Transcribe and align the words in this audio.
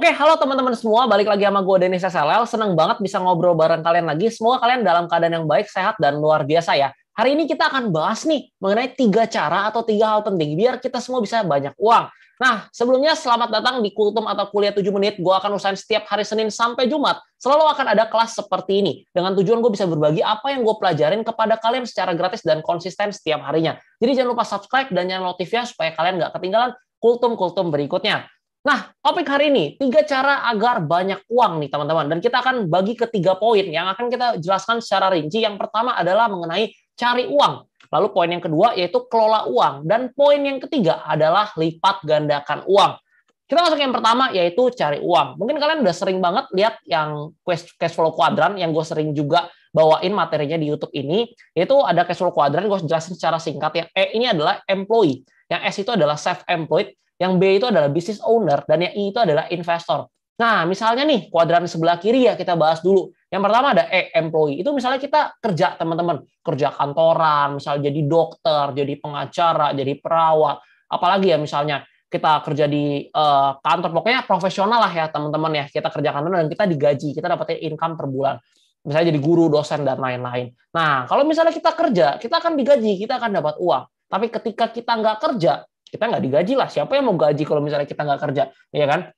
Oke, 0.00 0.16
halo 0.16 0.32
teman-teman 0.40 0.72
semua. 0.72 1.04
Balik 1.04 1.28
lagi 1.28 1.44
sama 1.44 1.60
gue, 1.60 1.76
Denis 1.76 2.00
SLL. 2.00 2.48
Senang 2.48 2.72
banget 2.72 3.04
bisa 3.04 3.20
ngobrol 3.20 3.52
bareng 3.52 3.84
kalian 3.84 4.08
lagi. 4.08 4.32
Semoga 4.32 4.64
kalian 4.64 4.80
dalam 4.80 5.04
keadaan 5.04 5.36
yang 5.36 5.44
baik, 5.44 5.68
sehat, 5.68 6.00
dan 6.00 6.16
luar 6.16 6.48
biasa 6.48 6.72
ya. 6.72 6.88
Hari 7.20 7.36
ini 7.36 7.44
kita 7.44 7.68
akan 7.68 7.92
bahas 7.92 8.24
nih 8.24 8.48
mengenai 8.64 8.96
tiga 8.96 9.28
cara 9.28 9.68
atau 9.68 9.84
tiga 9.84 10.08
hal 10.08 10.24
penting 10.24 10.56
biar 10.56 10.80
kita 10.80 11.04
semua 11.04 11.20
bisa 11.20 11.44
banyak 11.44 11.76
uang. 11.76 12.08
Nah, 12.40 12.64
sebelumnya 12.72 13.12
selamat 13.12 13.52
datang 13.52 13.84
di 13.84 13.92
Kultum 13.92 14.24
atau 14.24 14.48
Kuliah 14.48 14.72
7 14.72 14.88
Menit. 14.88 15.20
Gue 15.20 15.36
akan 15.36 15.60
usahain 15.60 15.76
setiap 15.76 16.08
hari 16.08 16.24
Senin 16.24 16.48
sampai 16.48 16.88
Jumat. 16.88 17.20
Selalu 17.36 17.68
akan 17.68 17.92
ada 17.92 18.08
kelas 18.08 18.40
seperti 18.40 18.80
ini. 18.80 19.04
Dengan 19.12 19.36
tujuan 19.36 19.60
gue 19.60 19.68
bisa 19.68 19.84
berbagi 19.84 20.24
apa 20.24 20.48
yang 20.48 20.64
gue 20.64 20.80
pelajarin 20.80 21.20
kepada 21.20 21.60
kalian 21.60 21.84
secara 21.84 22.16
gratis 22.16 22.40
dan 22.40 22.64
konsisten 22.64 23.12
setiap 23.12 23.44
harinya. 23.44 23.76
Jadi 24.00 24.16
jangan 24.16 24.32
lupa 24.32 24.48
subscribe 24.48 24.88
dan 24.96 25.12
nyalain 25.12 25.28
notifnya 25.28 25.68
supaya 25.68 25.92
kalian 25.92 26.24
nggak 26.24 26.32
ketinggalan 26.40 26.72
kultum-kultum 27.04 27.68
berikutnya. 27.68 28.24
Nah, 28.60 28.92
topik 29.00 29.24
hari 29.24 29.48
ini, 29.48 29.80
tiga 29.80 30.04
cara 30.04 30.44
agar 30.44 30.84
banyak 30.84 31.24
uang 31.32 31.64
nih 31.64 31.72
teman-teman. 31.72 32.12
Dan 32.12 32.18
kita 32.20 32.44
akan 32.44 32.68
bagi 32.68 32.92
ke 32.92 33.08
tiga 33.08 33.40
poin 33.40 33.64
yang 33.64 33.88
akan 33.88 34.12
kita 34.12 34.36
jelaskan 34.36 34.84
secara 34.84 35.08
rinci. 35.16 35.40
Yang 35.40 35.56
pertama 35.56 35.96
adalah 35.96 36.28
mengenai 36.28 36.68
cari 36.92 37.24
uang. 37.24 37.64
Lalu 37.90 38.06
poin 38.12 38.28
yang 38.28 38.44
kedua 38.44 38.76
yaitu 38.76 39.00
kelola 39.08 39.48
uang. 39.48 39.88
Dan 39.88 40.12
poin 40.12 40.36
yang 40.44 40.60
ketiga 40.60 41.00
adalah 41.08 41.48
lipat 41.56 42.04
gandakan 42.04 42.60
uang. 42.68 43.00
Kita 43.48 43.64
masuk 43.64 43.80
yang 43.80 43.96
pertama 43.96 44.28
yaitu 44.30 44.68
cari 44.76 45.00
uang. 45.00 45.40
Mungkin 45.40 45.56
kalian 45.56 45.80
udah 45.80 45.96
sering 45.96 46.20
banget 46.20 46.46
lihat 46.52 46.78
yang 46.84 47.32
cash 47.48 47.96
flow 47.96 48.12
quadrant 48.12 48.60
yang 48.60 48.76
gue 48.76 48.84
sering 48.84 49.16
juga 49.16 49.48
bawain 49.72 50.12
materinya 50.12 50.60
di 50.60 50.68
YouTube 50.68 50.92
ini. 50.92 51.32
Yaitu 51.56 51.80
ada 51.80 52.04
cash 52.04 52.20
flow 52.20 52.36
quadrant, 52.36 52.68
gue 52.68 52.78
jelasin 52.84 53.16
secara 53.16 53.40
singkat. 53.40 53.72
Yang 53.72 53.88
E 53.96 54.04
ini 54.20 54.28
adalah 54.28 54.60
employee. 54.68 55.24
Yang 55.48 55.60
S 55.64 55.76
itu 55.80 55.90
adalah 55.96 56.20
self-employed. 56.20 56.92
Yang 57.20 57.32
B 57.36 57.42
itu 57.60 57.66
adalah 57.68 57.92
business 57.92 58.24
owner. 58.24 58.64
Dan 58.64 58.88
yang 58.88 58.94
I 58.96 59.02
itu 59.12 59.18
adalah 59.20 59.44
investor. 59.52 60.08
Nah, 60.40 60.64
misalnya 60.64 61.04
nih, 61.04 61.28
kuadran 61.28 61.68
sebelah 61.68 62.00
kiri 62.00 62.24
ya 62.24 62.32
kita 62.32 62.56
bahas 62.56 62.80
dulu. 62.80 63.12
Yang 63.28 63.42
pertama 63.44 63.76
ada 63.76 63.84
E, 63.92 64.08
employee. 64.16 64.64
Itu 64.64 64.72
misalnya 64.72 64.96
kita 64.96 65.36
kerja, 65.36 65.76
teman-teman. 65.76 66.24
Kerja 66.40 66.72
kantoran, 66.72 67.60
misalnya 67.60 67.92
jadi 67.92 68.00
dokter, 68.08 68.64
jadi 68.72 68.94
pengacara, 68.96 69.76
jadi 69.76 70.00
perawat. 70.00 70.64
Apalagi 70.88 71.28
ya 71.28 71.36
misalnya 71.36 71.84
kita 72.10 72.42
kerja 72.42 72.66
di 72.66 73.06
uh, 73.12 73.54
kantor, 73.62 73.94
pokoknya 73.94 74.24
profesional 74.26 74.80
lah 74.80 74.90
ya 74.90 75.12
teman-teman 75.12 75.60
ya. 75.60 75.64
Kita 75.68 75.92
kerja 75.92 76.10
kantor 76.10 76.40
dan 76.40 76.48
kita 76.48 76.64
digaji, 76.66 77.08
kita 77.12 77.26
dapetin 77.28 77.60
income 77.70 77.94
per 78.00 78.08
bulan. 78.08 78.34
Misalnya 78.80 79.12
jadi 79.12 79.20
guru, 79.20 79.52
dosen, 79.52 79.84
dan 79.84 80.00
lain-lain. 80.00 80.56
Nah, 80.72 81.04
kalau 81.04 81.28
misalnya 81.28 81.52
kita 81.52 81.76
kerja, 81.76 82.16
kita 82.16 82.40
akan 82.40 82.56
digaji, 82.56 82.96
kita 82.96 83.20
akan 83.20 83.36
dapat 83.36 83.60
uang. 83.60 83.84
Tapi 84.08 84.26
ketika 84.32 84.72
kita 84.72 84.96
nggak 84.96 85.16
kerja, 85.20 85.68
kita 85.90 86.06
nggak 86.06 86.22
digaji 86.22 86.54
lah. 86.54 86.70
Siapa 86.70 86.94
yang 86.94 87.10
mau 87.10 87.18
gaji 87.18 87.42
kalau 87.42 87.60
misalnya 87.60 87.84
kita 87.84 88.06
nggak 88.06 88.20
kerja, 88.30 88.48
ya 88.70 88.86
kan? 88.86 89.10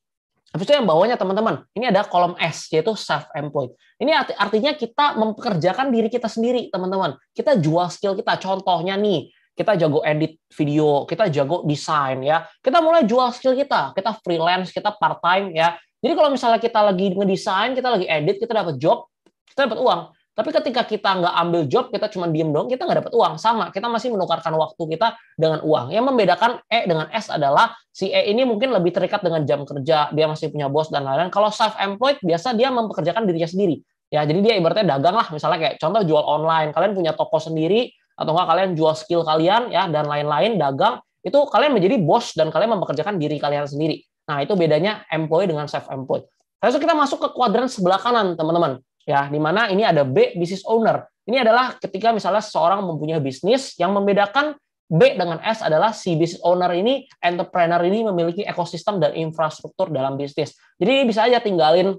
Habis 0.53 0.69
itu 0.69 0.73
yang 0.77 0.85
bawahnya 0.85 1.17
teman-teman, 1.17 1.65
ini 1.73 1.89
ada 1.89 2.05
kolom 2.05 2.37
S 2.37 2.69
yaitu 2.77 2.93
self-employed. 2.93 3.73
Ini 3.97 4.13
artinya 4.37 4.77
kita 4.77 5.17
mempekerjakan 5.17 5.89
diri 5.89 6.13
kita 6.13 6.29
sendiri, 6.29 6.69
teman-teman. 6.69 7.17
Kita 7.33 7.57
jual 7.57 7.89
skill 7.89 8.13
kita. 8.13 8.37
Contohnya 8.37 8.93
nih, 9.01 9.33
kita 9.57 9.81
jago 9.81 10.05
edit 10.05 10.37
video, 10.53 11.09
kita 11.09 11.33
jago 11.33 11.65
desain 11.65 12.21
ya. 12.21 12.45
Kita 12.61 12.85
mulai 12.85 13.09
jual 13.09 13.33
skill 13.33 13.57
kita. 13.57 13.97
Kita 13.97 14.13
freelance, 14.21 14.77
kita 14.77 14.93
part 14.93 15.25
time 15.25 15.57
ya. 15.57 15.73
Jadi 16.05 16.13
kalau 16.13 16.29
misalnya 16.29 16.61
kita 16.61 16.85
lagi 16.85 17.17
ngedesain, 17.17 17.73
kita 17.73 17.89
lagi 17.89 18.05
edit, 18.05 18.37
kita 18.37 18.53
dapat 18.53 18.77
job, 18.77 19.09
kita 19.49 19.73
dapat 19.73 19.81
uang. 19.81 20.01
Tapi 20.33 20.49
ketika 20.49 20.89
kita 20.89 21.21
nggak 21.21 21.35
ambil 21.45 21.63
job, 21.69 21.85
kita 21.93 22.09
cuma 22.09 22.25
diem 22.25 22.49
dong, 22.49 22.65
kita 22.65 22.89
nggak 22.89 23.05
dapat 23.05 23.13
uang. 23.13 23.37
Sama, 23.37 23.69
kita 23.69 23.85
masih 23.93 24.17
menukarkan 24.17 24.57
waktu 24.57 24.81
kita 24.97 25.13
dengan 25.37 25.61
uang. 25.61 25.93
Yang 25.93 26.05
membedakan 26.09 26.51
E 26.73 26.89
dengan 26.89 27.13
S 27.13 27.29
adalah 27.29 27.77
si 27.93 28.09
E 28.09 28.33
ini 28.33 28.49
mungkin 28.49 28.73
lebih 28.73 28.97
terikat 28.97 29.21
dengan 29.21 29.45
jam 29.45 29.69
kerja, 29.69 30.09
dia 30.09 30.27
masih 30.27 30.49
punya 30.49 30.73
bos 30.73 30.89
dan 30.89 31.05
lain-lain. 31.05 31.29
Kalau 31.29 31.53
self-employed, 31.53 32.25
biasa 32.25 32.57
dia 32.57 32.73
mempekerjakan 32.73 33.29
dirinya 33.29 33.45
sendiri. 33.45 33.85
Ya, 34.09 34.25
jadi 34.25 34.41
dia 34.41 34.55
ibaratnya 34.57 34.97
dagang 34.97 35.17
lah, 35.21 35.29
misalnya 35.33 35.59
kayak 35.69 35.75
contoh 35.81 36.01
jual 36.05 36.25
online, 36.25 36.73
kalian 36.73 36.93
punya 36.97 37.13
toko 37.13 37.37
sendiri, 37.37 37.93
atau 38.17 38.33
enggak 38.33 38.49
kalian 38.49 38.71
jual 38.77 38.93
skill 38.97 39.25
kalian, 39.25 39.69
ya 39.69 39.89
dan 39.89 40.09
lain-lain, 40.09 40.57
dagang, 40.57 41.01
itu 41.25 41.37
kalian 41.49 41.77
menjadi 41.77 41.97
bos 42.01 42.33
dan 42.37 42.49
kalian 42.49 42.77
mempekerjakan 42.77 43.21
diri 43.21 43.37
kalian 43.37 43.65
sendiri. 43.69 44.05
Nah, 44.29 44.41
itu 44.41 44.57
bedanya 44.57 45.05
employee 45.13 45.49
dengan 45.49 45.69
self-employed. 45.69 46.25
Lalu 46.61 46.79
kita 46.81 46.95
masuk 46.97 47.19
ke 47.21 47.29
kuadran 47.33 47.69
sebelah 47.69 48.01
kanan, 48.01 48.37
teman-teman 48.37 48.81
ya 49.07 49.29
di 49.29 49.39
mana 49.39 49.69
ini 49.71 49.83
ada 49.83 50.07
B 50.07 50.37
business 50.39 50.67
owner. 50.67 51.07
Ini 51.23 51.47
adalah 51.47 51.79
ketika 51.79 52.11
misalnya 52.11 52.43
seseorang 52.43 52.83
mempunyai 52.83 53.23
bisnis 53.23 53.79
yang 53.79 53.95
membedakan 53.95 54.59
B 54.93 55.17
dengan 55.17 55.41
S 55.41 55.65
adalah 55.65 55.97
si 55.97 56.19
business 56.21 56.43
owner 56.45 56.69
ini, 56.77 57.09
entrepreneur 57.23 57.81
ini 57.87 58.05
memiliki 58.05 58.45
ekosistem 58.45 59.01
dan 59.01 59.17
infrastruktur 59.17 59.89
dalam 59.89 60.21
bisnis. 60.21 60.53
Jadi 60.77 61.09
bisa 61.09 61.25
aja 61.25 61.41
tinggalin 61.41 61.97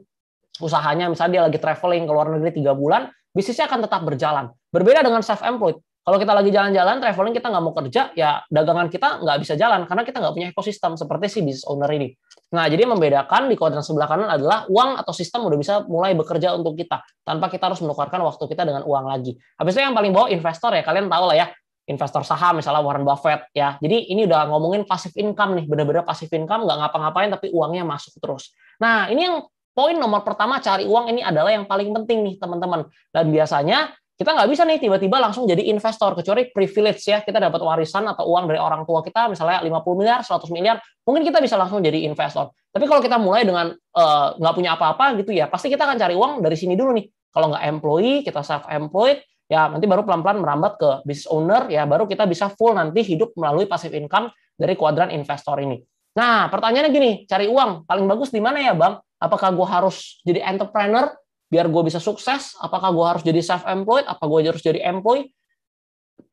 usahanya, 0.62 1.10
misalnya 1.10 1.42
dia 1.42 1.44
lagi 1.50 1.58
traveling 1.58 2.06
ke 2.06 2.12
luar 2.14 2.30
negeri 2.30 2.54
tiga 2.54 2.78
bulan, 2.78 3.10
bisnisnya 3.34 3.66
akan 3.66 3.90
tetap 3.90 4.02
berjalan. 4.06 4.46
Berbeda 4.70 5.02
dengan 5.02 5.26
self-employed. 5.26 5.82
Kalau 6.04 6.20
kita 6.20 6.36
lagi 6.36 6.52
jalan-jalan, 6.52 7.00
traveling, 7.00 7.32
kita 7.32 7.48
nggak 7.48 7.64
mau 7.64 7.72
kerja, 7.72 8.12
ya 8.12 8.44
dagangan 8.52 8.92
kita 8.92 9.24
nggak 9.24 9.38
bisa 9.40 9.56
jalan 9.56 9.88
karena 9.88 10.04
kita 10.04 10.20
nggak 10.20 10.34
punya 10.36 10.48
ekosistem 10.52 11.00
seperti 11.00 11.26
si 11.32 11.40
business 11.48 11.64
owner 11.64 11.88
ini. 11.96 12.12
Nah, 12.52 12.68
jadi 12.68 12.84
membedakan 12.84 13.48
di 13.48 13.56
kuadran 13.56 13.80
sebelah 13.80 14.12
kanan 14.12 14.28
adalah 14.28 14.68
uang 14.68 15.00
atau 15.00 15.16
sistem 15.16 15.48
udah 15.48 15.56
bisa 15.56 15.74
mulai 15.88 16.12
bekerja 16.12 16.52
untuk 16.60 16.76
kita 16.76 17.00
tanpa 17.24 17.48
kita 17.48 17.72
harus 17.72 17.80
menukarkan 17.80 18.20
waktu 18.20 18.44
kita 18.52 18.68
dengan 18.68 18.84
uang 18.84 19.06
lagi. 19.08 19.32
Habis 19.56 19.80
itu 19.80 19.82
yang 19.88 19.96
paling 19.96 20.12
bawah 20.12 20.28
investor 20.28 20.76
ya, 20.76 20.84
kalian 20.84 21.08
tahu 21.08 21.24
lah 21.32 21.38
ya, 21.40 21.48
investor 21.88 22.28
saham 22.28 22.60
misalnya 22.60 22.84
Warren 22.84 23.08
Buffett 23.08 23.48
ya. 23.56 23.80
Jadi 23.80 24.12
ini 24.12 24.28
udah 24.28 24.52
ngomongin 24.52 24.84
passive 24.84 25.16
income 25.16 25.56
nih, 25.56 25.72
bener-bener 25.72 26.04
passive 26.04 26.36
income 26.36 26.68
nggak 26.68 26.78
ngapa-ngapain 26.84 27.32
tapi 27.32 27.48
uangnya 27.56 27.88
masuk 27.88 28.20
terus. 28.20 28.52
Nah, 28.84 29.08
ini 29.08 29.24
yang 29.24 29.40
poin 29.72 29.96
nomor 29.96 30.22
pertama 30.28 30.60
cari 30.60 30.84
uang 30.84 31.16
ini 31.16 31.24
adalah 31.24 31.56
yang 31.56 31.64
paling 31.64 31.96
penting 31.96 32.28
nih 32.28 32.36
teman-teman. 32.44 32.92
Dan 33.10 33.32
biasanya 33.32 33.92
kita 34.14 34.30
nggak 34.30 34.46
bisa 34.46 34.62
nih 34.62 34.78
tiba-tiba 34.78 35.18
langsung 35.18 35.50
jadi 35.50 35.66
investor 35.74 36.14
kecuali 36.14 36.46
privilege 36.54 37.02
ya. 37.10 37.26
Kita 37.26 37.42
dapat 37.42 37.58
warisan 37.66 38.06
atau 38.06 38.30
uang 38.30 38.46
dari 38.46 38.62
orang 38.62 38.86
tua 38.86 39.02
kita 39.02 39.26
misalnya 39.26 39.66
50 39.66 39.74
miliar 39.98 40.22
100 40.22 40.54
miliar 40.54 40.78
mungkin 41.02 41.26
kita 41.26 41.42
bisa 41.42 41.58
langsung 41.58 41.82
jadi 41.82 42.06
investor. 42.06 42.54
Tapi 42.70 42.86
kalau 42.86 43.02
kita 43.02 43.18
mulai 43.18 43.42
dengan 43.42 43.74
uh, 43.74 44.28
nggak 44.38 44.54
punya 44.54 44.78
apa-apa 44.78 45.18
gitu 45.18 45.34
ya 45.34 45.50
pasti 45.50 45.74
kita 45.74 45.90
akan 45.90 45.98
cari 45.98 46.14
uang 46.14 46.46
dari 46.46 46.54
sini 46.54 46.78
dulu 46.78 46.94
nih. 46.94 47.06
Kalau 47.34 47.50
nggak 47.50 47.64
employee 47.66 48.22
kita 48.22 48.46
self 48.46 48.70
employed 48.70 49.18
ya 49.50 49.66
nanti 49.74 49.90
baru 49.90 50.06
pelan-pelan 50.06 50.46
merambat 50.46 50.74
ke 50.78 50.90
business 51.10 51.28
owner 51.34 51.66
ya 51.68 51.84
baru 51.90 52.06
kita 52.06 52.30
bisa 52.30 52.54
full 52.54 52.78
nanti 52.78 53.02
hidup 53.02 53.34
melalui 53.34 53.66
passive 53.66 53.98
income 53.98 54.30
dari 54.54 54.78
kuadran 54.78 55.10
investor 55.10 55.58
ini. 55.58 55.82
Nah 56.14 56.54
pertanyaannya 56.54 56.92
gini 56.94 57.12
cari 57.26 57.50
uang 57.50 57.90
paling 57.90 58.06
bagus 58.06 58.30
di 58.30 58.38
mana 58.38 58.62
ya 58.62 58.78
bang? 58.78 58.94
Apakah 59.18 59.50
gue 59.58 59.68
harus 59.68 60.22
jadi 60.22 60.46
entrepreneur 60.46 61.10
biar 61.54 61.70
gue 61.70 61.84
bisa 61.86 62.02
sukses, 62.02 62.58
apakah 62.58 62.90
gue 62.90 63.06
harus 63.06 63.22
jadi 63.22 63.38
self-employed, 63.46 64.10
apa 64.10 64.24
gue 64.26 64.40
harus 64.50 64.64
jadi 64.66 64.82
employee, 64.90 65.30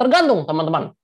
tergantung 0.01 0.49
teman-teman. 0.49 0.97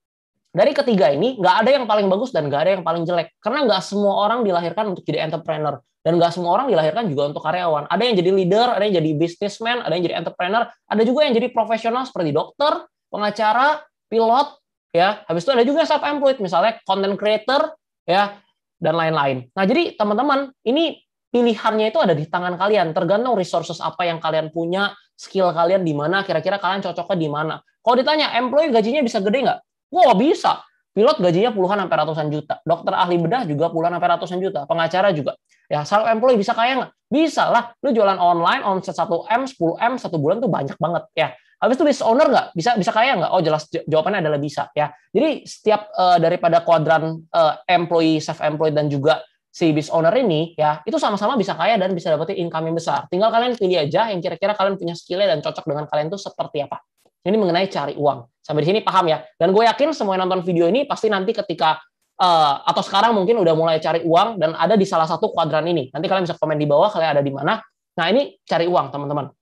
Dari 0.56 0.72
ketiga 0.72 1.12
ini, 1.12 1.36
nggak 1.36 1.56
ada 1.60 1.70
yang 1.76 1.84
paling 1.84 2.08
bagus 2.08 2.32
dan 2.32 2.48
nggak 2.48 2.60
ada 2.64 2.70
yang 2.80 2.84
paling 2.84 3.04
jelek. 3.04 3.36
Karena 3.44 3.68
nggak 3.68 3.84
semua 3.84 4.24
orang 4.24 4.40
dilahirkan 4.40 4.88
untuk 4.96 5.04
jadi 5.04 5.28
entrepreneur. 5.28 5.84
Dan 6.00 6.16
nggak 6.16 6.32
semua 6.32 6.56
orang 6.56 6.72
dilahirkan 6.72 7.12
juga 7.12 7.28
untuk 7.28 7.44
karyawan. 7.44 7.92
Ada 7.92 8.02
yang 8.08 8.16
jadi 8.16 8.30
leader, 8.32 8.66
ada 8.72 8.82
yang 8.88 8.96
jadi 9.04 9.10
businessman, 9.20 9.84
ada 9.84 9.92
yang 9.92 10.04
jadi 10.08 10.16
entrepreneur, 10.16 10.64
ada 10.64 11.02
juga 11.04 11.28
yang 11.28 11.36
jadi 11.36 11.52
profesional 11.52 12.08
seperti 12.08 12.32
dokter, 12.32 12.88
pengacara, 13.12 13.84
pilot, 14.08 14.48
ya. 14.96 15.20
Habis 15.28 15.44
itu 15.44 15.52
ada 15.52 15.64
juga 15.68 15.84
self-employed, 15.84 16.40
misalnya 16.40 16.80
content 16.88 17.20
creator, 17.20 17.76
ya, 18.08 18.40
dan 18.80 18.94
lain-lain. 18.96 19.52
Nah, 19.52 19.64
jadi 19.68 19.92
teman-teman, 19.92 20.56
ini 20.64 21.04
pilihannya 21.36 21.92
itu 21.92 22.00
ada 22.00 22.16
di 22.16 22.24
tangan 22.24 22.56
kalian. 22.56 22.96
Tergantung 22.96 23.36
resources 23.36 23.76
apa 23.84 24.08
yang 24.08 24.16
kalian 24.16 24.48
punya, 24.48 24.96
skill 25.12 25.52
kalian 25.52 25.84
di 25.84 25.92
mana, 25.92 26.24
kira-kira 26.24 26.56
kalian 26.56 26.80
cocoknya 26.80 27.16
di 27.20 27.28
mana. 27.28 27.54
Kalau 27.60 27.96
ditanya, 28.00 28.32
employee 28.40 28.72
gajinya 28.72 29.04
bisa 29.04 29.20
gede 29.20 29.44
nggak? 29.44 29.60
Wah, 29.92 30.16
bisa. 30.16 30.64
Pilot 30.96 31.20
gajinya 31.20 31.52
puluhan 31.52 31.76
sampai 31.76 31.96
ratusan 32.00 32.32
juta. 32.32 32.56
Dokter 32.64 32.96
ahli 32.96 33.20
bedah 33.20 33.44
juga 33.44 33.68
puluhan 33.68 33.92
sampai 33.92 34.08
ratusan 34.16 34.40
juta. 34.40 34.64
Pengacara 34.64 35.12
juga. 35.12 35.36
Ya, 35.68 35.84
self 35.84 36.08
employee 36.08 36.40
bisa 36.40 36.56
kaya 36.56 36.80
nggak? 36.80 36.90
Bisa 37.12 37.52
lah. 37.52 37.76
Lu 37.84 37.92
jualan 37.92 38.16
online, 38.16 38.64
omset 38.64 38.96
1M, 38.96 39.44
10M, 39.44 39.92
satu 40.00 40.16
bulan 40.16 40.40
tuh 40.40 40.48
banyak 40.48 40.80
banget. 40.80 41.04
ya. 41.12 41.36
Habis 41.60 41.76
itu 41.76 41.84
business 41.84 42.04
owner 42.08 42.28
nggak? 42.32 42.46
Bisa 42.56 42.70
bisa 42.80 42.92
kaya 42.96 43.12
nggak? 43.16 43.32
Oh 43.32 43.44
jelas 43.44 43.68
jawabannya 43.68 44.24
adalah 44.24 44.40
bisa. 44.40 44.72
ya. 44.72 44.88
Jadi 45.12 45.44
setiap 45.44 45.92
uh, 45.92 46.16
daripada 46.16 46.64
kuadran 46.64 47.20
uh, 47.28 47.60
employee, 47.68 48.20
self 48.24 48.40
employed 48.40 48.72
dan 48.72 48.88
juga 48.88 49.20
si 49.56 49.72
business 49.72 49.88
owner 49.88 50.12
ini 50.20 50.52
ya 50.52 50.84
itu 50.84 51.00
sama-sama 51.00 51.32
bisa 51.40 51.56
kaya 51.56 51.80
dan 51.80 51.96
bisa 51.96 52.12
dapetin 52.12 52.44
income 52.44 52.68
yang 52.68 52.76
besar. 52.76 53.08
Tinggal 53.08 53.32
kalian 53.32 53.56
pilih 53.56 53.88
aja 53.88 54.12
yang 54.12 54.20
kira-kira 54.20 54.52
kalian 54.52 54.76
punya 54.76 54.92
skillnya 54.92 55.32
dan 55.32 55.40
cocok 55.40 55.64
dengan 55.64 55.88
kalian 55.88 56.12
itu 56.12 56.20
seperti 56.20 56.68
apa. 56.68 56.84
Ini 57.24 57.40
mengenai 57.40 57.64
cari 57.72 57.96
uang. 57.96 58.28
Sampai 58.44 58.62
di 58.62 58.68
sini 58.68 58.80
paham 58.84 59.08
ya. 59.08 59.24
Dan 59.40 59.56
gue 59.56 59.64
yakin 59.64 59.96
semua 59.96 60.20
yang 60.20 60.28
nonton 60.28 60.44
video 60.44 60.68
ini 60.68 60.84
pasti 60.84 61.08
nanti 61.08 61.32
ketika 61.32 61.80
uh, 62.20 62.62
atau 62.68 62.84
sekarang 62.84 63.16
mungkin 63.16 63.40
udah 63.40 63.56
mulai 63.56 63.80
cari 63.80 64.04
uang 64.04 64.36
dan 64.36 64.52
ada 64.52 64.76
di 64.76 64.84
salah 64.84 65.08
satu 65.08 65.32
kuadran 65.32 65.64
ini. 65.64 65.88
Nanti 65.88 66.04
kalian 66.04 66.28
bisa 66.28 66.36
komen 66.36 66.60
di 66.60 66.68
bawah 66.68 66.92
kalian 66.92 67.16
ada 67.16 67.24
di 67.24 67.32
mana. 67.32 67.56
Nah 67.96 68.06
ini 68.12 68.36
cari 68.44 68.68
uang 68.68 68.92
teman-teman. 68.92 69.32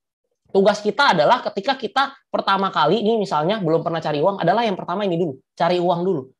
Tugas 0.54 0.78
kita 0.78 1.18
adalah 1.18 1.42
ketika 1.50 1.74
kita 1.74 2.14
pertama 2.30 2.70
kali 2.70 3.02
ini 3.02 3.18
misalnya 3.18 3.58
belum 3.58 3.82
pernah 3.82 3.98
cari 3.98 4.22
uang 4.22 4.38
adalah 4.38 4.62
yang 4.62 4.78
pertama 4.78 5.02
ini 5.02 5.18
dulu, 5.18 5.34
cari 5.58 5.82
uang 5.82 6.00
dulu. 6.06 6.30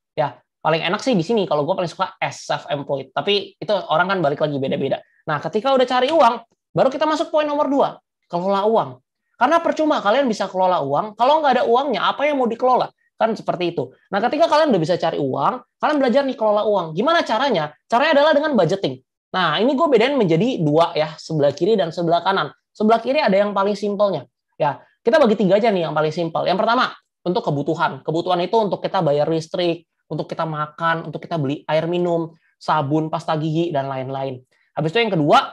Paling 0.65 0.81
enak 0.81 1.05
sih 1.05 1.13
di 1.13 1.21
sini 1.21 1.45
kalau 1.45 1.69
gue 1.69 1.77
paling 1.77 1.93
suka 1.93 2.17
as 2.17 2.49
self 2.49 2.65
employed 2.73 3.13
tapi 3.13 3.53
itu 3.61 3.73
orang 3.93 4.09
kan 4.09 4.19
balik 4.25 4.41
lagi 4.41 4.57
beda-beda 4.57 5.05
Nah, 5.25 5.41
ketika 5.41 5.73
udah 5.73 5.87
cari 5.89 6.13
uang, 6.13 6.35
baru 6.77 6.89
kita 6.93 7.09
masuk 7.09 7.33
poin 7.33 7.49
nomor 7.49 7.67
dua, 7.69 7.97
kelola 8.29 8.69
uang. 8.69 8.91
Karena 9.35 9.59
percuma 9.59 9.99
kalian 9.99 10.29
bisa 10.29 10.47
kelola 10.47 10.85
uang, 10.85 11.17
kalau 11.19 11.41
nggak 11.43 11.53
ada 11.61 11.65
uangnya, 11.67 12.01
apa 12.13 12.29
yang 12.29 12.39
mau 12.39 12.47
dikelola? 12.47 12.93
Kan 13.17 13.33
seperti 13.35 13.73
itu. 13.73 13.91
Nah, 14.13 14.21
ketika 14.21 14.47
kalian 14.47 14.71
udah 14.71 14.83
bisa 14.83 14.95
cari 15.01 15.17
uang, 15.17 15.55
kalian 15.81 15.97
belajar 15.99 16.23
nih 16.29 16.37
kelola 16.37 16.63
uang. 16.69 16.87
Gimana 16.93 17.25
caranya? 17.25 17.73
Caranya 17.89 18.21
adalah 18.21 18.33
dengan 18.37 18.53
budgeting. 18.53 19.01
Nah, 19.35 19.59
ini 19.59 19.73
gue 19.75 19.87
bedain 19.91 20.15
menjadi 20.15 20.63
dua 20.63 20.95
ya, 20.95 21.17
sebelah 21.19 21.51
kiri 21.57 21.75
dan 21.75 21.91
sebelah 21.91 22.23
kanan. 22.23 22.53
Sebelah 22.71 23.01
kiri 23.03 23.19
ada 23.19 23.35
yang 23.35 23.51
paling 23.57 23.75
simpelnya. 23.75 24.29
Ya, 24.61 24.79
kita 25.03 25.19
bagi 25.19 25.35
tiga 25.35 25.59
aja 25.59 25.73
nih 25.73 25.89
yang 25.89 25.95
paling 25.97 26.15
simpel. 26.15 26.47
Yang 26.47 26.63
pertama, 26.63 26.95
untuk 27.25 27.43
kebutuhan. 27.43 28.05
Kebutuhan 28.05 28.39
itu 28.45 28.55
untuk 28.61 28.79
kita 28.85 29.03
bayar 29.03 29.27
listrik, 29.27 29.89
untuk 30.09 30.29
kita 30.29 30.45
makan, 30.45 31.09
untuk 31.09 31.21
kita 31.25 31.41
beli 31.41 31.65
air 31.69 31.89
minum, 31.89 32.33
sabun, 32.61 33.09
pasta 33.13 33.37
gigi, 33.37 33.73
dan 33.73 33.89
lain-lain. 33.89 34.41
Habis 34.75 34.91
itu 34.95 34.99
yang 35.05 35.15
kedua, 35.15 35.53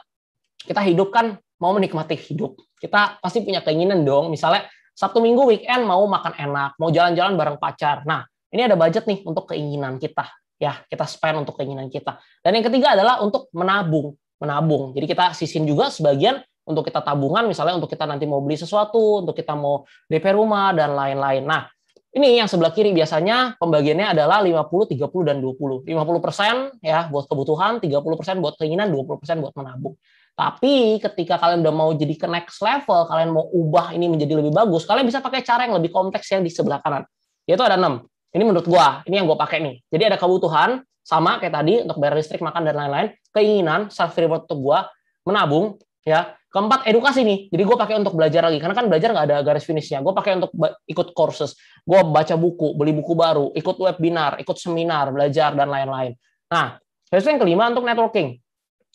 kita 0.62 0.82
hidup 0.86 1.10
kan 1.14 1.38
mau 1.62 1.72
menikmati 1.76 2.18
hidup. 2.18 2.58
Kita 2.82 3.22
pasti 3.22 3.46
punya 3.46 3.62
keinginan 3.62 4.02
dong, 4.02 4.34
misalnya 4.34 4.66
Sabtu 4.98 5.22
Minggu 5.24 5.48
weekend 5.48 5.88
mau 5.88 6.04
makan 6.06 6.34
enak, 6.36 6.72
mau 6.78 6.90
jalan-jalan 6.90 7.34
bareng 7.38 7.58
pacar. 7.62 8.04
Nah, 8.04 8.28
ini 8.52 8.68
ada 8.68 8.76
budget 8.76 9.08
nih 9.08 9.24
untuk 9.24 9.50
keinginan 9.50 9.98
kita. 9.98 10.28
Ya, 10.62 10.78
kita 10.86 11.10
spend 11.10 11.42
untuk 11.42 11.58
keinginan 11.58 11.90
kita. 11.90 12.22
Dan 12.46 12.60
yang 12.60 12.66
ketiga 12.68 12.94
adalah 12.94 13.18
untuk 13.24 13.50
menabung. 13.56 14.14
Menabung. 14.38 14.94
Jadi 14.94 15.06
kita 15.10 15.34
sisin 15.34 15.66
juga 15.66 15.90
sebagian 15.90 16.38
untuk 16.62 16.86
kita 16.86 17.02
tabungan, 17.02 17.50
misalnya 17.50 17.82
untuk 17.82 17.90
kita 17.90 18.06
nanti 18.06 18.30
mau 18.30 18.42
beli 18.46 18.58
sesuatu, 18.58 19.26
untuk 19.26 19.34
kita 19.34 19.58
mau 19.58 19.86
DP 20.06 20.38
rumah, 20.38 20.70
dan 20.78 20.94
lain-lain. 20.94 21.42
Nah, 21.46 21.66
ini 22.12 22.44
yang 22.44 22.48
sebelah 22.52 22.76
kiri 22.76 22.92
biasanya 22.92 23.56
pembagiannya 23.56 24.12
adalah 24.12 24.44
50, 24.44 24.68
30, 24.68 25.24
dan 25.24 25.40
20. 25.40 25.88
50% 25.88 26.84
ya 26.84 27.08
buat 27.08 27.26
kebutuhan, 27.32 27.80
30% 27.80 28.44
buat 28.44 28.60
keinginan, 28.60 28.92
20% 28.92 29.40
buat 29.40 29.56
menabung. 29.56 29.96
Tapi 30.36 31.00
ketika 31.00 31.40
kalian 31.40 31.64
udah 31.64 31.74
mau 31.76 31.90
jadi 31.96 32.16
ke 32.20 32.28
next 32.28 32.60
level, 32.60 33.08
kalian 33.08 33.32
mau 33.32 33.48
ubah 33.52 33.96
ini 33.96 34.12
menjadi 34.12 34.44
lebih 34.44 34.52
bagus, 34.52 34.84
kalian 34.84 35.08
bisa 35.08 35.24
pakai 35.24 35.40
cara 35.44 35.68
yang 35.68 35.80
lebih 35.80 35.92
kompleks 35.92 36.28
yang 36.36 36.44
di 36.44 36.52
sebelah 36.52 36.84
kanan. 36.84 37.08
Yaitu 37.48 37.64
ada 37.64 37.80
6. 37.80 38.04
Ini 38.32 38.44
menurut 38.44 38.68
gua, 38.68 39.04
ini 39.08 39.20
yang 39.20 39.28
gua 39.28 39.40
pakai 39.40 39.64
nih. 39.64 39.76
Jadi 39.92 40.04
ada 40.12 40.18
kebutuhan 40.20 40.84
sama 41.04 41.40
kayak 41.40 41.54
tadi 41.56 41.74
untuk 41.84 42.00
bayar 42.00 42.16
listrik, 42.20 42.44
makan 42.44 42.64
dan 42.68 42.76
lain-lain, 42.76 43.08
keinginan 43.32 43.88
self 43.88 44.16
reward 44.20 44.48
untuk 44.52 44.60
gua, 44.60 44.88
menabung, 45.24 45.80
ya. 46.04 46.36
Keempat 46.52 46.84
edukasi 46.84 47.24
nih. 47.24 47.48
Jadi 47.48 47.64
gue 47.64 47.78
pakai 47.80 47.96
untuk 47.96 48.12
belajar 48.20 48.44
lagi. 48.44 48.60
Karena 48.60 48.76
kan 48.76 48.92
belajar 48.92 49.16
nggak 49.16 49.26
ada 49.32 49.38
garis 49.40 49.64
finishnya. 49.64 50.04
Gue 50.04 50.12
pakai 50.12 50.36
untuk 50.36 50.52
ikut 50.84 51.16
courses, 51.16 51.56
gue 51.88 52.00
baca 52.04 52.36
buku, 52.36 52.76
beli 52.76 52.92
buku 52.92 53.16
baru, 53.16 53.56
ikut 53.56 53.80
webinar, 53.80 54.36
ikut 54.44 54.60
seminar, 54.60 55.16
belajar 55.16 55.56
dan 55.56 55.72
lain-lain. 55.72 56.12
Nah, 56.52 56.76
terus 57.08 57.24
yang 57.24 57.40
kelima 57.40 57.72
untuk 57.72 57.88
networking. 57.88 58.36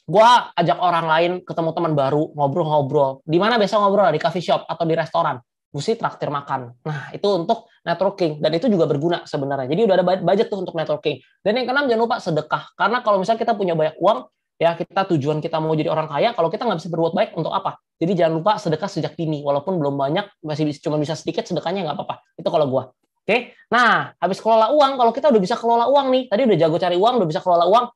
Gue 0.06 0.28
ajak 0.54 0.78
orang 0.78 1.06
lain 1.08 1.32
ketemu 1.42 1.70
teman 1.72 1.92
baru 1.96 2.30
ngobrol-ngobrol. 2.36 3.24
Di 3.24 3.40
mana 3.40 3.56
biasa 3.56 3.80
ngobrol? 3.80 4.12
Di 4.12 4.20
coffee 4.20 4.44
shop 4.44 4.68
atau 4.68 4.84
di 4.84 4.94
restoran. 4.94 5.40
Mesti 5.72 5.98
traktir 5.98 6.30
makan. 6.30 6.76
Nah 6.86 7.10
itu 7.10 7.26
untuk 7.26 7.72
networking. 7.82 8.38
Dan 8.38 8.52
itu 8.54 8.70
juga 8.70 8.86
berguna 8.86 9.24
sebenarnya. 9.26 9.66
Jadi 9.66 9.80
udah 9.82 9.94
ada 9.96 10.04
budget 10.22 10.46
tuh 10.46 10.60
untuk 10.62 10.78
networking. 10.78 11.18
Dan 11.42 11.58
yang 11.58 11.66
keenam 11.66 11.90
jangan 11.90 12.02
lupa 12.04 12.16
sedekah. 12.22 12.64
Karena 12.78 13.02
kalau 13.02 13.18
misalnya 13.18 13.40
kita 13.42 13.58
punya 13.58 13.74
banyak 13.74 13.98
uang 13.98 14.18
ya 14.56 14.72
kita 14.72 15.04
tujuan 15.16 15.44
kita 15.44 15.60
mau 15.60 15.76
jadi 15.76 15.92
orang 15.92 16.08
kaya 16.08 16.32
kalau 16.32 16.48
kita 16.48 16.64
nggak 16.64 16.80
bisa 16.80 16.88
berbuat 16.88 17.12
baik 17.12 17.30
untuk 17.36 17.52
apa 17.52 17.76
jadi 18.00 18.24
jangan 18.24 18.40
lupa 18.40 18.52
sedekah 18.56 18.88
sejak 18.88 19.12
dini 19.12 19.44
walaupun 19.44 19.76
belum 19.76 20.00
banyak 20.00 20.40
masih 20.40 20.72
cuma 20.80 20.96
bisa 20.96 21.12
sedikit 21.12 21.44
sedekahnya 21.44 21.84
nggak 21.84 21.96
apa-apa 21.96 22.24
itu 22.40 22.48
kalau 22.48 22.68
gue 22.68 22.84
Oke, 23.26 23.58
nah 23.66 24.14
habis 24.22 24.38
kelola 24.38 24.70
uang, 24.70 25.02
kalau 25.02 25.10
kita 25.10 25.34
udah 25.34 25.42
bisa 25.42 25.58
kelola 25.58 25.90
uang 25.90 26.14
nih, 26.14 26.22
tadi 26.30 26.46
udah 26.46 26.56
jago 26.62 26.78
cari 26.78 26.94
uang, 26.94 27.18
udah 27.18 27.26
bisa 27.26 27.42
kelola 27.42 27.66
uang. 27.66 27.90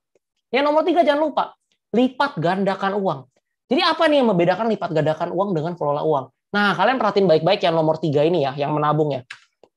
Yang 0.50 0.64
nomor 0.66 0.82
tiga 0.82 1.06
jangan 1.06 1.22
lupa, 1.22 1.54
lipat 1.94 2.34
gandakan 2.42 2.98
uang. 2.98 3.30
Jadi 3.70 3.78
apa 3.78 4.10
nih 4.10 4.26
yang 4.26 4.34
membedakan 4.34 4.66
lipat 4.74 4.90
gandakan 4.90 5.30
uang 5.30 5.54
dengan 5.54 5.78
kelola 5.78 6.02
uang? 6.02 6.26
Nah, 6.50 6.74
kalian 6.74 6.98
perhatiin 6.98 7.30
baik-baik 7.30 7.62
yang 7.62 7.78
nomor 7.78 8.02
tiga 8.02 8.26
ini 8.26 8.42
ya, 8.42 8.58
yang 8.58 8.74
menabung 8.74 9.14
ya. 9.14 9.22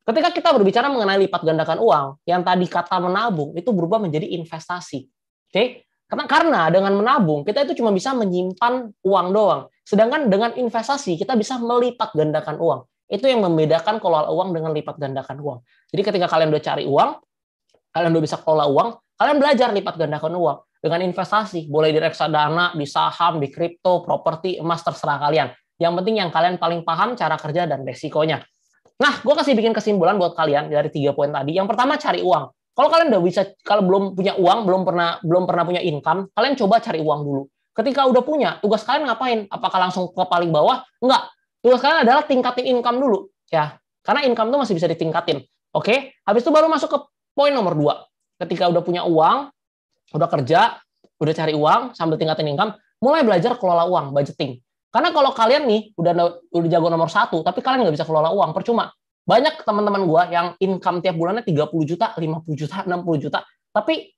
Ketika 0.02 0.34
kita 0.34 0.50
berbicara 0.58 0.90
mengenai 0.90 1.22
lipat 1.30 1.46
gandakan 1.46 1.78
uang, 1.78 2.06
yang 2.26 2.42
tadi 2.42 2.66
kata 2.66 2.98
menabung 2.98 3.54
itu 3.54 3.70
berubah 3.70 4.02
menjadi 4.02 4.34
investasi. 4.34 5.06
Oke? 5.54 5.86
Karena 6.14 6.30
karena 6.30 6.62
dengan 6.70 6.94
menabung 6.94 7.42
kita 7.42 7.66
itu 7.66 7.82
cuma 7.82 7.90
bisa 7.90 8.14
menyimpan 8.14 8.86
uang 9.02 9.28
doang. 9.34 9.66
Sedangkan 9.82 10.30
dengan 10.30 10.54
investasi 10.54 11.18
kita 11.18 11.34
bisa 11.34 11.58
melipat 11.58 12.14
gandakan 12.14 12.62
uang. 12.62 12.86
Itu 13.10 13.26
yang 13.26 13.42
membedakan 13.42 13.98
kelola 13.98 14.30
uang 14.30 14.54
dengan 14.54 14.78
lipat 14.78 15.02
gandakan 15.02 15.42
uang. 15.42 15.66
Jadi 15.90 16.02
ketika 16.06 16.30
kalian 16.30 16.54
udah 16.54 16.62
cari 16.62 16.86
uang, 16.86 17.18
kalian 17.98 18.10
udah 18.14 18.24
bisa 18.30 18.38
kelola 18.46 18.70
uang, 18.70 18.94
kalian 19.18 19.38
belajar 19.42 19.74
lipat 19.74 19.96
gandakan 19.98 20.38
uang 20.38 20.58
dengan 20.86 21.02
investasi, 21.02 21.66
boleh 21.66 21.90
di 21.90 21.98
reksadana, 21.98 22.78
di 22.78 22.86
saham, 22.86 23.42
di 23.42 23.50
kripto, 23.50 24.06
properti, 24.06 24.62
emas 24.62 24.86
terserah 24.86 25.18
kalian. 25.18 25.50
Yang 25.82 25.94
penting 25.98 26.16
yang 26.22 26.30
kalian 26.30 26.62
paling 26.62 26.86
paham 26.86 27.18
cara 27.18 27.42
kerja 27.42 27.66
dan 27.66 27.82
resikonya. 27.82 28.46
Nah, 29.02 29.18
gue 29.18 29.34
kasih 29.34 29.58
bikin 29.58 29.74
kesimpulan 29.74 30.22
buat 30.22 30.38
kalian 30.38 30.70
dari 30.70 30.94
tiga 30.94 31.18
poin 31.18 31.34
tadi. 31.34 31.58
Yang 31.58 31.74
pertama 31.74 31.98
cari 31.98 32.22
uang. 32.22 32.54
Kalau 32.74 32.90
kalian 32.90 33.14
udah 33.14 33.22
bisa, 33.22 33.42
kalau 33.62 33.86
belum 33.86 34.04
punya 34.18 34.34
uang, 34.34 34.66
belum 34.66 34.82
pernah 34.82 35.22
belum 35.22 35.46
pernah 35.46 35.64
punya 35.64 35.82
income, 35.86 36.34
kalian 36.34 36.58
coba 36.58 36.82
cari 36.82 37.00
uang 37.06 37.22
dulu. 37.22 37.44
Ketika 37.74 38.06
udah 38.06 38.22
punya, 38.26 38.50
tugas 38.62 38.82
kalian 38.86 39.10
ngapain? 39.10 39.40
Apakah 39.50 39.90
langsung 39.90 40.10
ke 40.10 40.24
paling 40.26 40.50
bawah? 40.50 40.82
Enggak. 41.02 41.30
Tugas 41.62 41.82
kalian 41.82 42.06
adalah 42.06 42.26
tingkatin 42.26 42.66
income 42.70 42.98
dulu, 42.98 43.30
ya. 43.50 43.78
Karena 44.02 44.26
income 44.26 44.50
tuh 44.54 44.60
masih 44.62 44.74
bisa 44.78 44.90
ditingkatin. 44.90 45.42
Oke, 45.74 46.18
habis 46.26 46.42
itu 46.46 46.52
baru 46.54 46.70
masuk 46.70 46.90
ke 46.90 46.98
poin 47.34 47.54
nomor 47.54 47.74
dua. 47.74 47.94
Ketika 48.38 48.70
udah 48.70 48.82
punya 48.86 49.02
uang, 49.06 49.50
udah 50.14 50.30
kerja, 50.30 50.78
udah 51.18 51.34
cari 51.34 51.54
uang 51.58 51.98
sambil 51.98 52.18
tingkatin 52.18 52.52
income, 52.54 52.78
mulai 53.02 53.26
belajar 53.26 53.58
kelola 53.58 53.90
uang, 53.90 54.14
budgeting. 54.14 54.62
Karena 54.94 55.10
kalau 55.10 55.34
kalian 55.34 55.66
nih 55.66 55.82
udah 55.98 56.14
udah 56.54 56.70
jago 56.70 56.88
nomor 56.94 57.10
satu, 57.10 57.42
tapi 57.42 57.66
kalian 57.66 57.90
nggak 57.90 57.96
bisa 57.98 58.06
kelola 58.06 58.30
uang, 58.30 58.54
percuma. 58.54 58.94
Banyak 59.24 59.64
teman-teman 59.64 60.04
gue 60.04 60.22
yang 60.36 60.48
income 60.60 61.00
tiap 61.00 61.16
bulannya 61.16 61.48
30 61.48 61.72
juta, 61.88 62.12
50 62.16 62.60
juta, 62.60 62.84
60 62.84 63.24
juta, 63.24 63.40
tapi 63.72 64.12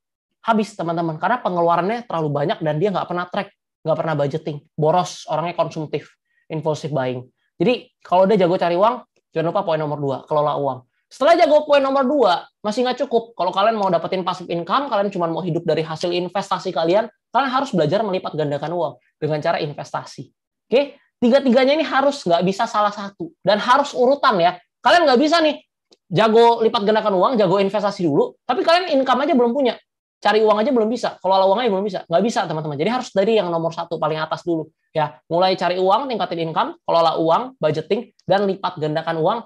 habis 0.45 0.73
teman-teman 0.77 1.17
karena 1.17 1.41
pengeluarannya 1.41 2.05
terlalu 2.05 2.29
banyak 2.33 2.57
dan 2.61 2.77
dia 2.77 2.89
nggak 2.93 3.07
pernah 3.09 3.25
track, 3.29 3.49
nggak 3.85 3.97
pernah 3.97 4.13
budgeting, 4.17 4.57
boros, 4.73 5.25
orangnya 5.29 5.57
konsumtif, 5.57 6.17
impulsif 6.49 6.89
buying. 6.89 7.25
Jadi 7.57 7.93
kalau 8.01 8.25
dia 8.25 8.37
jago 8.41 8.57
cari 8.57 8.73
uang, 8.77 9.05
jangan 9.33 9.47
lupa 9.53 9.61
poin 9.61 9.79
nomor 9.81 9.97
dua, 10.01 10.17
kelola 10.25 10.57
uang. 10.57 10.79
Setelah 11.05 11.37
jago 11.37 11.63
poin 11.69 11.79
nomor 11.79 12.03
dua, 12.03 12.43
masih 12.65 12.81
nggak 12.81 13.05
cukup. 13.05 13.37
Kalau 13.37 13.53
kalian 13.53 13.77
mau 13.77 13.87
dapetin 13.93 14.25
passive 14.25 14.49
income, 14.49 14.89
kalian 14.89 15.13
cuma 15.13 15.29
mau 15.29 15.45
hidup 15.45 15.63
dari 15.63 15.85
hasil 15.85 16.09
investasi 16.11 16.73
kalian, 16.73 17.05
kalian 17.29 17.51
harus 17.53 17.69
belajar 17.71 18.01
melipat 18.01 18.33
gandakan 18.33 18.73
uang 18.73 18.93
dengan 19.21 19.37
cara 19.39 19.61
investasi. 19.61 20.33
Oke, 20.65 20.97
tiga-tiganya 21.21 21.77
ini 21.77 21.85
harus 21.85 22.25
nggak 22.25 22.41
bisa 22.43 22.65
salah 22.65 22.91
satu 22.91 23.31
dan 23.45 23.61
harus 23.61 23.93
urutan 23.93 24.35
ya. 24.41 24.57
Kalian 24.85 25.01
nggak 25.09 25.17
bisa 25.17 25.41
nih 25.41 25.57
jago 26.05 26.61
lipat 26.61 26.85
gandakan 26.85 27.17
uang, 27.17 27.33
jago 27.41 27.57
investasi 27.57 28.05
dulu, 28.05 28.37
tapi 28.45 28.61
kalian 28.61 28.93
income 28.93 29.25
aja 29.25 29.33
belum 29.33 29.49
punya, 29.49 29.73
cari 30.21 30.45
uang 30.45 30.61
aja 30.61 30.69
belum 30.69 30.85
bisa, 30.85 31.17
kelola 31.17 31.49
uangnya 31.49 31.73
belum 31.73 31.85
bisa, 31.89 31.99
nggak 32.05 32.21
bisa 32.21 32.45
teman-teman. 32.45 32.77
Jadi 32.77 32.89
harus 32.93 33.09
dari 33.09 33.41
yang 33.41 33.49
nomor 33.49 33.73
satu 33.73 33.97
paling 33.97 34.21
atas 34.21 34.45
dulu 34.45 34.69
ya. 34.93 35.17
Mulai 35.25 35.57
cari 35.57 35.81
uang, 35.81 36.05
tingkatin 36.05 36.45
income, 36.45 36.77
kelola 36.85 37.17
uang, 37.17 37.57
budgeting, 37.57 38.13
dan 38.29 38.45
lipat 38.45 38.77
gandakan 38.77 39.17
uang, 39.17 39.39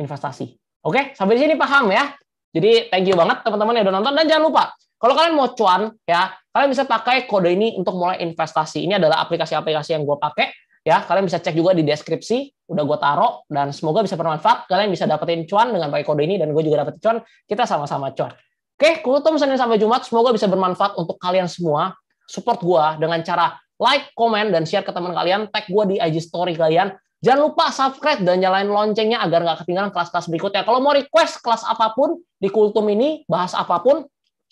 investasi. 0.00 0.56
Oke, 0.80 1.12
sampai 1.12 1.36
di 1.36 1.44
sini 1.44 1.54
paham 1.60 1.92
ya? 1.92 2.16
Jadi 2.56 2.88
thank 2.88 3.04
you 3.04 3.12
banget 3.12 3.44
teman-teman 3.44 3.76
yang 3.76 3.84
udah 3.92 3.94
nonton 4.00 4.14
dan 4.16 4.24
jangan 4.24 4.44
lupa 4.48 4.64
kalau 4.96 5.12
kalian 5.12 5.36
mau 5.36 5.52
cuan 5.52 5.92
ya, 6.08 6.32
kalian 6.56 6.72
bisa 6.72 6.88
pakai 6.88 7.28
kode 7.28 7.52
ini 7.52 7.76
untuk 7.76 8.00
mulai 8.00 8.16
investasi. 8.24 8.88
Ini 8.88 8.96
adalah 8.96 9.20
aplikasi-aplikasi 9.28 9.92
yang 9.92 10.08
gue 10.08 10.16
pakai 10.16 10.48
ya. 10.86 11.02
Kalian 11.02 11.26
bisa 11.26 11.42
cek 11.42 11.58
juga 11.58 11.74
di 11.74 11.82
deskripsi, 11.82 12.70
udah 12.70 12.82
gue 12.86 12.98
taruh 13.02 13.42
dan 13.50 13.74
semoga 13.74 14.06
bisa 14.06 14.14
bermanfaat. 14.14 14.70
Kalian 14.70 14.94
bisa 14.94 15.10
dapetin 15.10 15.42
cuan 15.50 15.74
dengan 15.74 15.90
pakai 15.90 16.06
kode 16.06 16.22
ini 16.22 16.38
dan 16.38 16.54
gue 16.54 16.62
juga 16.62 16.86
dapetin 16.86 17.02
cuan. 17.02 17.16
Kita 17.42 17.66
sama-sama 17.66 18.14
cuan. 18.14 18.30
Oke, 18.76 19.02
kultum 19.02 19.34
Senin 19.34 19.58
sampai 19.58 19.82
Jumat 19.82 20.06
semoga 20.06 20.30
bisa 20.30 20.46
bermanfaat 20.46 20.94
untuk 20.94 21.18
kalian 21.18 21.50
semua. 21.50 21.98
Support 22.30 22.62
gue 22.62 22.84
dengan 23.02 23.18
cara 23.26 23.58
like, 23.82 24.12
comment, 24.14 24.48
dan 24.52 24.62
share 24.62 24.86
ke 24.86 24.92
teman 24.94 25.10
kalian. 25.10 25.50
Tag 25.50 25.66
gue 25.66 25.84
di 25.90 25.96
IG 25.98 26.22
story 26.22 26.54
kalian. 26.54 26.94
Jangan 27.24 27.40
lupa 27.40 27.72
subscribe 27.72 28.20
dan 28.20 28.38
nyalain 28.38 28.68
loncengnya 28.68 29.24
agar 29.24 29.42
nggak 29.42 29.64
ketinggalan 29.64 29.90
kelas-kelas 29.90 30.28
berikutnya. 30.28 30.62
Kalau 30.68 30.78
mau 30.84 30.92
request 30.92 31.40
kelas 31.40 31.64
apa 31.64 31.96
pun 31.96 32.20
di 32.36 32.52
Kultum 32.52 32.86
ini, 32.92 33.24
bahas 33.24 33.56
apa 33.56 33.80
pun, 33.80 34.04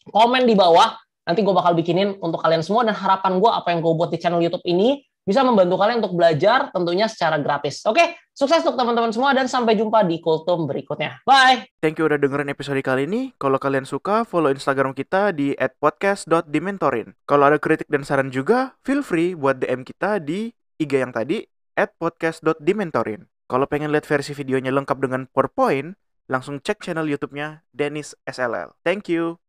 komen 0.09 0.49
di 0.49 0.57
bawah. 0.57 0.97
Nanti 1.25 1.45
gue 1.45 1.55
bakal 1.57 1.77
bikinin 1.77 2.17
untuk 2.21 2.41
kalian 2.41 2.65
semua. 2.65 2.89
Dan 2.89 2.97
harapan 2.97 3.37
gue 3.37 3.51
apa 3.53 3.69
yang 3.77 3.85
gue 3.85 3.93
buat 3.93 4.09
di 4.09 4.17
channel 4.17 4.41
YouTube 4.41 4.65
ini 4.65 5.05
bisa 5.25 5.41
membantu 5.41 5.81
kalian 5.81 6.05
untuk 6.05 6.15
belajar 6.15 6.69
tentunya 6.71 7.09
secara 7.09 7.41
gratis. 7.41 7.81
Oke, 7.89 8.15
sukses 8.37 8.61
untuk 8.61 8.77
teman-teman 8.77 9.11
semua 9.11 9.33
dan 9.33 9.49
sampai 9.49 9.75
jumpa 9.75 10.05
di 10.05 10.21
Kultum 10.21 10.69
berikutnya. 10.69 11.25
Bye! 11.25 11.65
Thank 11.81 11.99
you 11.99 12.07
udah 12.07 12.21
dengerin 12.21 12.53
episode 12.53 12.79
kali 12.85 13.09
ini. 13.09 13.33
Kalau 13.41 13.57
kalian 13.57 13.89
suka, 13.89 14.29
follow 14.29 14.53
Instagram 14.53 14.93
kita 14.93 15.33
di 15.33 15.57
@podcast.dimentorin. 15.57 17.17
Kalau 17.25 17.45
ada 17.49 17.57
kritik 17.57 17.89
dan 17.89 18.05
saran 18.05 18.29
juga, 18.29 18.77
feel 18.85 19.01
free 19.01 19.33
buat 19.33 19.59
DM 19.59 19.83
kita 19.83 20.21
di 20.21 20.53
IG 20.77 20.93
yang 21.01 21.11
tadi 21.11 21.43
podcast.dimentorin. 21.75 23.27
Kalau 23.51 23.67
pengen 23.67 23.91
lihat 23.91 24.07
versi 24.07 24.33
videonya 24.33 24.71
lengkap 24.71 24.99
dengan 25.03 25.27
PowerPoint, 25.29 25.99
langsung 26.31 26.63
cek 26.63 26.81
channel 26.81 27.11
YouTube-nya 27.11 27.67
Dennis 27.75 28.17
SLL. 28.25 28.73
Thank 28.87 29.11
you. 29.11 29.43